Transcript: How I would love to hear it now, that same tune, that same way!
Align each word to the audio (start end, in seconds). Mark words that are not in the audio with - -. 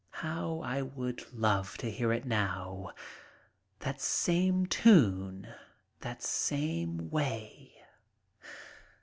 How 0.25 0.61
I 0.61 0.81
would 0.81 1.31
love 1.31 1.77
to 1.77 1.91
hear 1.91 2.11
it 2.11 2.25
now, 2.25 2.89
that 3.81 4.01
same 4.01 4.65
tune, 4.65 5.53
that 5.99 6.23
same 6.23 7.11
way! 7.11 7.75